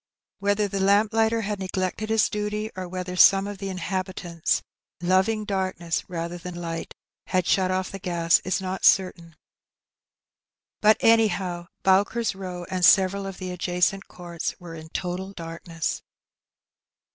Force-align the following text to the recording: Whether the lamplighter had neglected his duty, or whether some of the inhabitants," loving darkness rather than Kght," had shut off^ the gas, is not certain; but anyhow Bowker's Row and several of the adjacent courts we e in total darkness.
Whether 0.39 0.67
the 0.67 0.79
lamplighter 0.79 1.41
had 1.41 1.59
neglected 1.59 2.09
his 2.09 2.27
duty, 2.27 2.71
or 2.75 2.87
whether 2.87 3.15
some 3.15 3.45
of 3.45 3.59
the 3.59 3.69
inhabitants," 3.69 4.63
loving 5.01 5.45
darkness 5.45 6.09
rather 6.09 6.39
than 6.39 6.55
Kght," 6.55 6.89
had 7.27 7.45
shut 7.45 7.69
off^ 7.69 7.91
the 7.91 7.99
gas, 7.99 8.39
is 8.39 8.59
not 8.59 8.83
certain; 8.83 9.35
but 10.81 10.97
anyhow 11.01 11.67
Bowker's 11.83 12.33
Row 12.33 12.65
and 12.71 12.83
several 12.83 13.27
of 13.27 13.37
the 13.37 13.51
adjacent 13.51 14.07
courts 14.07 14.55
we 14.59 14.75
e 14.75 14.79
in 14.79 14.89
total 14.89 15.33
darkness. 15.33 16.01